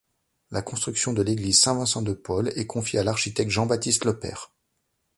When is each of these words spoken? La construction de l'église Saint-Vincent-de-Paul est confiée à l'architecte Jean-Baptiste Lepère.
La 0.49 0.63
construction 0.63 1.13
de 1.13 1.21
l'église 1.21 1.61
Saint-Vincent-de-Paul 1.61 2.51
est 2.57 2.65
confiée 2.65 2.97
à 2.97 3.03
l'architecte 3.03 3.51
Jean-Baptiste 3.51 4.03
Lepère. 4.05 4.51